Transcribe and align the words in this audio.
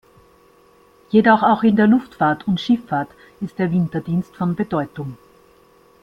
Jedoch 1.11 1.43
auch 1.43 1.61
in 1.61 1.75
der 1.75 1.85
Luftfahrt 1.85 2.47
und 2.47 2.59
Schifffahrt 2.59 3.09
ist 3.39 3.59
der 3.59 3.71
Winterdienst 3.71 4.35
von 4.35 4.55
Bedeutung. 4.55 5.15